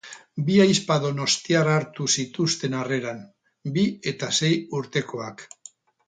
Bi 0.45 0.53
ahizpa 0.61 0.95
donostiar 1.01 1.67
hartu 1.73 2.07
zituzten 2.21 2.77
harreran, 2.79 3.19
bi 3.75 3.83
eta 4.13 4.31
sei 4.39 4.51
urtekoak. 4.79 5.45